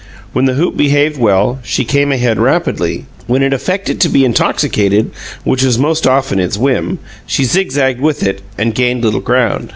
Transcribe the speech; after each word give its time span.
When 0.33 0.45
the 0.45 0.55
hoop 0.55 0.75
behaved 0.75 1.19
well, 1.19 1.59
she 1.61 1.85
came 1.85 2.11
ahead 2.11 2.39
rapidly; 2.39 3.05
when 3.27 3.43
it 3.43 3.53
affected 3.53 4.01
to 4.01 4.09
be 4.09 4.25
intoxicated, 4.25 5.11
which 5.43 5.61
was 5.63 5.77
most 5.77 6.07
often 6.07 6.39
its 6.39 6.57
whim, 6.57 6.97
she 7.27 7.43
zigzagged 7.43 8.01
with 8.01 8.23
it, 8.23 8.41
and 8.57 8.73
gained 8.73 9.03
little 9.03 9.19
ground. 9.21 9.69